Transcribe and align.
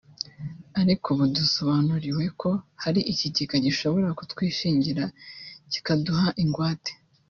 ariko 0.81 1.05
ubu 1.13 1.25
dusobanuriwe 1.37 2.25
ko 2.41 2.49
hari 2.83 3.01
ikigega 3.11 3.55
gishobora 3.65 4.07
kutwishingira 4.19 5.03
kikaduha 5.71 6.27
ingwate 6.43 6.91